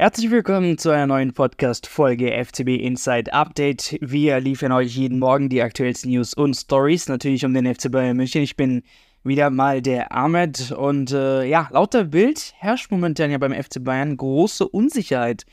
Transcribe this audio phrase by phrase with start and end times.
[0.00, 3.98] Herzlich willkommen zu einer neuen Podcast-Folge FCB Inside Update.
[4.00, 8.16] Wir liefern euch jeden Morgen die aktuellsten News und Stories, natürlich um den FC Bayern
[8.16, 8.42] München.
[8.42, 8.84] Ich bin
[9.24, 13.82] wieder mal der Ahmed und äh, ja, laut der Bild herrscht momentan ja beim FC
[13.82, 15.46] Bayern große Unsicherheit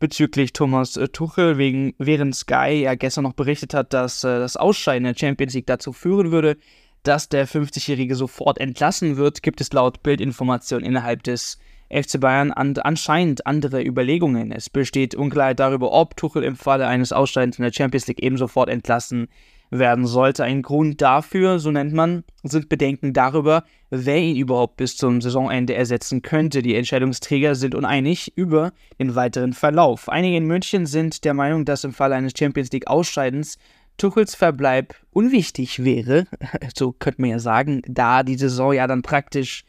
[0.00, 4.56] bezüglich Thomas äh, Tuchel, wegen, während Sky ja gestern noch berichtet hat, dass äh, das
[4.56, 6.56] Ausscheiden der Champions League dazu führen würde,
[7.04, 11.60] dass der 50-Jährige sofort entlassen wird, gibt es laut Bildinformation innerhalb des
[11.92, 14.50] FC Bayern an, anscheinend andere Überlegungen.
[14.50, 18.36] Es besteht Unklarheit darüber, ob Tuchel im Falle eines Ausscheidens in der Champions League eben
[18.36, 19.28] sofort entlassen
[19.70, 20.44] werden sollte.
[20.44, 25.74] Ein Grund dafür, so nennt man, sind Bedenken darüber, wer ihn überhaupt bis zum Saisonende
[25.74, 26.62] ersetzen könnte.
[26.62, 30.08] Die Entscheidungsträger sind uneinig über den weiteren Verlauf.
[30.08, 33.58] Einige in München sind der Meinung, dass im Falle eines Champions League Ausscheidens
[33.98, 36.26] Tuchels Verbleib unwichtig wäre,
[36.74, 39.64] so könnte man ja sagen, da die Saison ja dann praktisch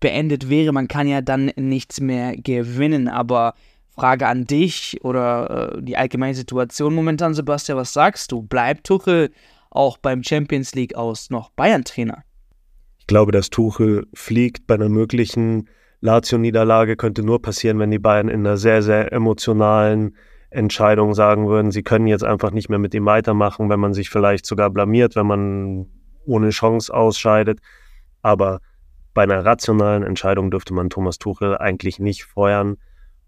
[0.00, 0.72] beendet wäre.
[0.72, 3.08] Man kann ja dann nichts mehr gewinnen.
[3.08, 3.54] Aber
[3.94, 8.42] Frage an dich oder äh, die allgemeine Situation momentan, Sebastian, was sagst du?
[8.42, 9.30] Bleibt Tuchel
[9.70, 12.24] auch beim Champions League aus noch Bayern-Trainer?
[12.98, 15.68] Ich glaube, dass Tuchel fliegt bei einer möglichen
[16.00, 20.16] Lazio-Niederlage könnte nur passieren, wenn die Bayern in einer sehr, sehr emotionalen
[20.50, 24.10] Entscheidung sagen würden, sie können jetzt einfach nicht mehr mit ihm weitermachen, wenn man sich
[24.10, 25.86] vielleicht sogar blamiert, wenn man
[26.26, 27.60] ohne Chance ausscheidet.
[28.22, 28.60] Aber
[29.14, 32.76] bei einer rationalen Entscheidung dürfte man Thomas Tuchel eigentlich nicht feuern,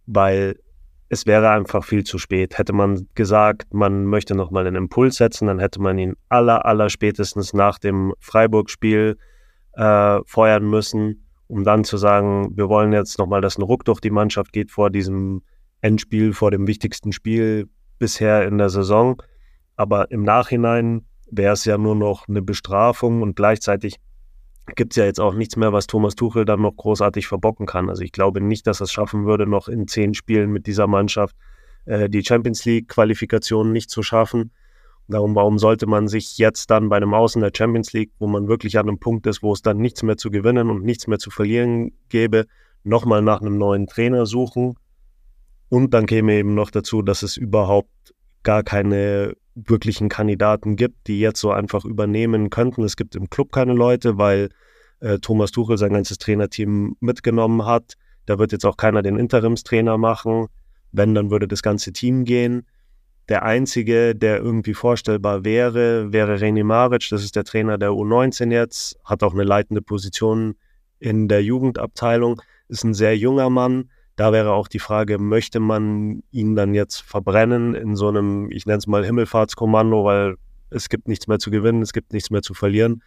[0.07, 0.57] weil
[1.09, 2.59] es wäre einfach viel zu spät.
[2.59, 6.91] Hätte man gesagt, man möchte nochmal einen Impuls setzen, dann hätte man ihn aller, aller
[6.91, 9.17] spätestens nach dem Freiburg-Spiel
[9.75, 14.01] äh, feuern müssen, um dann zu sagen, wir wollen jetzt nochmal, dass ein Ruck durch
[14.01, 15.43] die Mannschaft geht vor diesem
[15.81, 17.69] Endspiel, vor dem wichtigsten Spiel
[18.01, 19.23] bisher in der Saison.
[19.77, 23.97] Aber im Nachhinein wäre es ja nur noch eine Bestrafung und gleichzeitig
[24.75, 27.89] gibt es ja jetzt auch nichts mehr, was Thomas Tuchel dann noch großartig verbocken kann.
[27.89, 30.87] Also ich glaube nicht, dass er es schaffen würde, noch in zehn Spielen mit dieser
[30.87, 31.37] Mannschaft
[31.85, 34.51] äh, die Champions League-Qualifikation nicht zu schaffen.
[35.09, 38.49] Darum, warum sollte man sich jetzt dann bei einem Außen der Champions League, wo man
[38.49, 41.19] wirklich an einem Punkt ist, wo es dann nichts mehr zu gewinnen und nichts mehr
[41.19, 42.47] zu verlieren gäbe,
[42.83, 44.75] nochmal nach einem neuen Trainer suchen?
[45.69, 51.19] Und dann käme eben noch dazu, dass es überhaupt gar keine wirklichen Kandidaten gibt, die
[51.19, 52.85] jetzt so einfach übernehmen könnten.
[52.85, 54.51] Es gibt im Club keine Leute, weil
[55.01, 57.95] äh, Thomas Tuchel sein ganzes Trainerteam mitgenommen hat.
[58.27, 60.47] Da wird jetzt auch keiner den Interimstrainer machen.
[60.93, 62.67] Wenn, dann würde das ganze Team gehen.
[63.29, 67.09] Der einzige, der irgendwie vorstellbar wäre, wäre René Maric.
[67.11, 70.55] Das ist der Trainer der U19 jetzt, hat auch eine leitende Position
[70.99, 76.23] in der Jugendabteilung, ist ein sehr junger Mann, da wäre auch die Frage, möchte man
[76.31, 80.37] ihn dann jetzt verbrennen in so einem, ich nenne es mal Himmelfahrtskommando, weil
[80.71, 83.03] es gibt nichts mehr zu gewinnen, es gibt nichts mehr zu verlieren.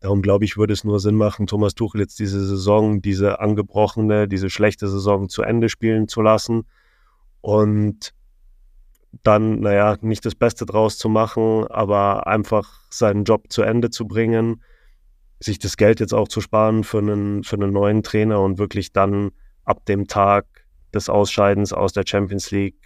[0.00, 4.26] Darum glaube ich, würde es nur Sinn machen, Thomas Tuchel jetzt diese Saison, diese angebrochene,
[4.26, 6.64] diese schlechte Saison zu Ende spielen zu lassen
[7.42, 8.14] und
[9.22, 14.06] dann, naja, nicht das Beste draus zu machen, aber einfach seinen Job zu Ende zu
[14.06, 14.62] bringen,
[15.40, 18.92] sich das Geld jetzt auch zu sparen für einen, für einen neuen Trainer und wirklich
[18.92, 19.30] dann
[19.64, 20.46] ab dem Tag
[20.92, 22.76] des Ausscheidens aus der Champions League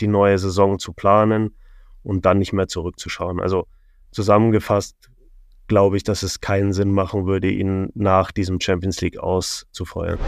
[0.00, 1.54] die neue Saison zu planen
[2.02, 3.40] und dann nicht mehr zurückzuschauen.
[3.40, 3.66] Also
[4.10, 4.96] zusammengefasst
[5.68, 10.18] glaube ich, dass es keinen Sinn machen würde, ihn nach diesem Champions League auszufeuern.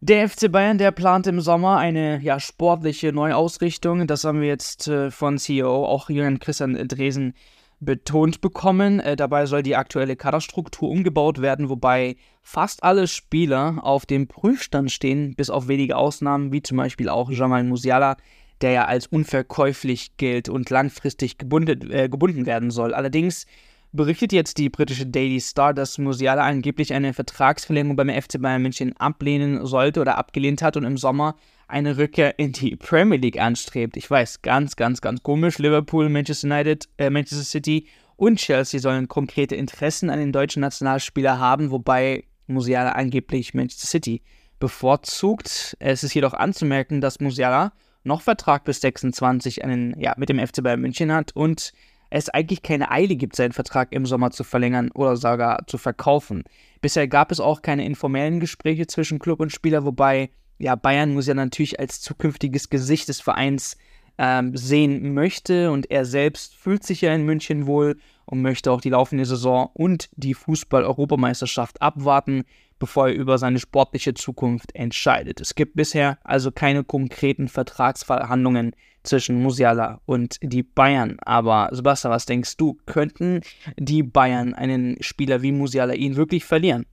[0.00, 4.06] Der FC Bayern, der plant im Sommer eine ja, sportliche Neuausrichtung.
[4.06, 7.34] Das haben wir jetzt äh, von CEO auch Jürgen Christian Dresen
[7.80, 9.00] betont bekommen.
[9.00, 14.90] Äh, dabei soll die aktuelle Kaderstruktur umgebaut werden, wobei fast alle Spieler auf dem Prüfstand
[14.90, 18.16] stehen, bis auf wenige Ausnahmen, wie zum Beispiel auch Jamal Musiala,
[18.60, 22.94] der ja als unverkäuflich gilt und langfristig gebunden, äh, gebunden werden soll.
[22.94, 23.46] Allerdings
[23.92, 28.96] berichtet jetzt die britische Daily Star, dass Musiala angeblich eine Vertragsverlängerung beim FC Bayern München
[28.96, 31.36] ablehnen sollte oder abgelehnt hat und im Sommer
[31.68, 33.96] eine Rückkehr in die Premier League anstrebt.
[33.96, 35.58] Ich weiß, ganz, ganz, ganz komisch.
[35.58, 37.86] Liverpool, Manchester United, äh, Manchester City
[38.16, 44.22] und Chelsea sollen konkrete Interessen an den deutschen Nationalspieler haben, wobei Musiala angeblich Manchester City
[44.58, 45.76] bevorzugt.
[45.78, 47.72] Es ist jedoch anzumerken, dass Musiala
[48.02, 51.72] noch Vertrag bis 26 einen, ja, mit dem FC Bayern München hat und
[52.10, 56.44] es eigentlich keine Eile gibt, seinen Vertrag im Sommer zu verlängern oder sogar zu verkaufen.
[56.80, 61.26] Bisher gab es auch keine informellen Gespräche zwischen Club und Spieler, wobei ja, Bayern muss
[61.26, 63.76] ja natürlich als zukünftiges Gesicht des Vereins
[64.18, 67.96] ähm, sehen möchte und er selbst fühlt sich ja in München wohl
[68.26, 72.44] und möchte auch die laufende Saison und die Fußball-Europameisterschaft abwarten,
[72.78, 75.40] bevor er über seine sportliche Zukunft entscheidet.
[75.40, 78.74] Es gibt bisher also keine konkreten Vertragsverhandlungen
[79.04, 81.16] zwischen Musiala und die Bayern.
[81.20, 82.76] Aber Sebastian, was denkst du?
[82.86, 83.40] Könnten
[83.78, 86.84] die Bayern einen Spieler wie Musiala ihn wirklich verlieren?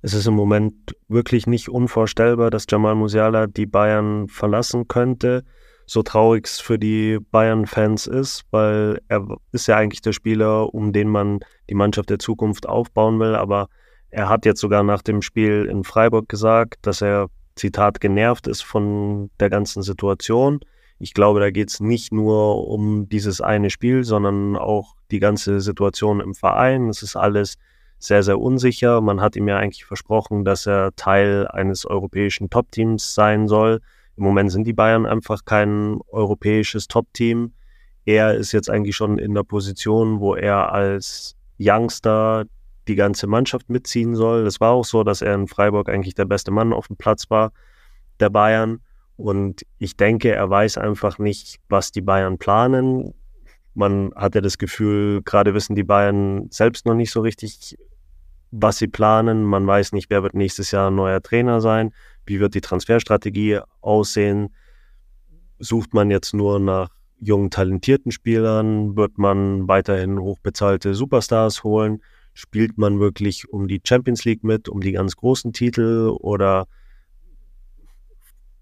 [0.00, 5.44] Es ist im Moment wirklich nicht unvorstellbar, dass Jamal Musiala die Bayern verlassen könnte.
[5.86, 10.92] So traurig es für die Bayern-Fans ist, weil er ist ja eigentlich der Spieler, um
[10.92, 13.34] den man die Mannschaft der Zukunft aufbauen will.
[13.34, 13.68] Aber
[14.10, 18.62] er hat jetzt sogar nach dem Spiel in Freiburg gesagt, dass er, Zitat, genervt ist
[18.62, 20.60] von der ganzen Situation.
[21.00, 25.60] Ich glaube, da geht es nicht nur um dieses eine Spiel, sondern auch die ganze
[25.60, 26.88] Situation im Verein.
[26.88, 27.56] Es ist alles
[27.98, 29.00] sehr, sehr unsicher.
[29.00, 33.80] Man hat ihm ja eigentlich versprochen, dass er Teil eines europäischen Top-Teams sein soll.
[34.16, 37.52] Im Moment sind die Bayern einfach kein europäisches Top-Team.
[38.04, 42.46] Er ist jetzt eigentlich schon in der Position, wo er als Youngster
[42.88, 44.46] die ganze Mannschaft mitziehen soll.
[44.46, 47.30] Es war auch so, dass er in Freiburg eigentlich der beste Mann auf dem Platz
[47.30, 47.52] war,
[48.18, 48.80] der Bayern.
[49.16, 53.14] Und ich denke, er weiß einfach nicht, was die Bayern planen.
[53.74, 57.76] Man hat ja das Gefühl, gerade wissen die Bayern selbst noch nicht so richtig,
[58.50, 59.44] was sie planen.
[59.44, 61.92] Man weiß nicht, wer wird nächstes Jahr neuer Trainer sein,
[62.26, 64.54] wie wird die Transferstrategie aussehen.
[65.58, 68.96] Sucht man jetzt nur nach jungen, talentierten Spielern?
[68.96, 72.02] Wird man weiterhin hochbezahlte Superstars holen?
[72.34, 76.66] Spielt man wirklich um die Champions League mit, um die ganz großen Titel oder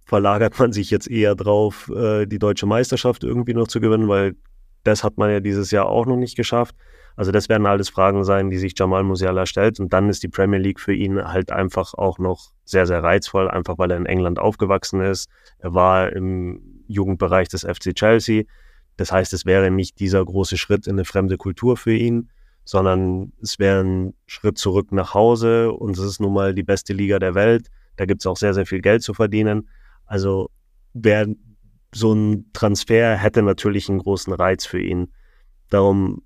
[0.07, 4.37] verlagert man sich jetzt eher drauf, äh, die deutsche Meisterschaft irgendwie noch zu gewinnen, weil
[4.87, 6.75] das hat man ja dieses Jahr auch noch nicht geschafft.
[7.17, 9.81] Also das werden alles Fragen sein, die sich Jamal Musiala stellt.
[9.81, 13.49] Und dann ist die Premier League für ihn halt einfach auch noch sehr, sehr reizvoll,
[13.49, 15.31] einfach weil er in England aufgewachsen ist.
[15.59, 18.45] Er war im Jugendbereich des FC Chelsea.
[18.99, 22.31] Das heißt, es wäre nicht dieser große Schritt in eine fremde Kultur für ihn,
[22.65, 25.73] sondern es wäre ein Schritt zurück nach Hause.
[25.73, 27.69] Und es ist nun mal die beste Liga der Welt.
[27.97, 29.69] Da gibt es auch sehr, sehr viel Geld zu verdienen.
[30.05, 30.51] Also
[30.93, 31.27] wer
[31.95, 35.13] so ein Transfer hätte natürlich einen großen Reiz für ihn.
[35.71, 36.23] Darum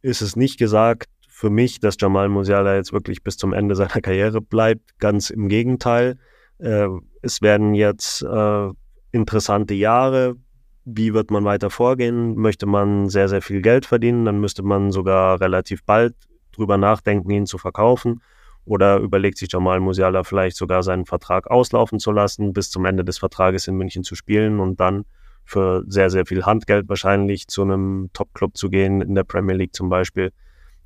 [0.00, 4.00] ist es nicht gesagt für mich, dass Jamal Musiala jetzt wirklich bis zum Ende seiner
[4.00, 4.98] Karriere bleibt.
[4.98, 6.18] Ganz im Gegenteil.
[6.58, 6.88] Äh,
[7.22, 8.68] es werden jetzt äh,
[9.12, 10.36] interessante Jahre.
[10.84, 12.36] Wie wird man weiter vorgehen?
[12.36, 14.24] Möchte man sehr, sehr viel Geld verdienen?
[14.24, 16.14] Dann müsste man sogar relativ bald
[16.52, 18.20] drüber nachdenken, ihn zu verkaufen.
[18.64, 23.04] Oder überlegt sich Jamal Musiala vielleicht sogar seinen Vertrag auslaufen zu lassen, bis zum Ende
[23.04, 25.04] des Vertrages in München zu spielen und dann
[25.44, 29.74] für sehr, sehr viel Handgeld wahrscheinlich zu einem Top-Club zu gehen, in der Premier League
[29.74, 30.32] zum Beispiel.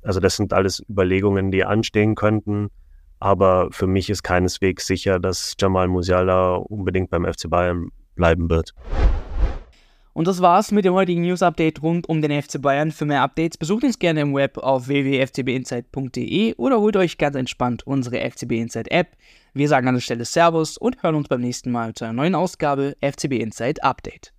[0.01, 2.69] Also das sind alles Überlegungen, die anstehen könnten.
[3.19, 8.73] Aber für mich ist keineswegs sicher, dass Jamal Musiala unbedingt beim FC Bayern bleiben wird.
[10.17, 12.91] Und das war's mit dem heutigen News-Update rund um den FC Bayern.
[12.91, 17.85] Für mehr Updates besucht uns gerne im Web auf www.fcbinsight.de oder holt euch ganz entspannt
[17.85, 19.15] unsere FCB Insight App.
[19.53, 22.33] Wir sagen an der Stelle Servus und hören uns beim nächsten Mal zu einer neuen
[22.33, 24.33] Ausgabe FCB Insight Update.